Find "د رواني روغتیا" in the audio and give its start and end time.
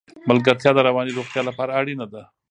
0.73-1.41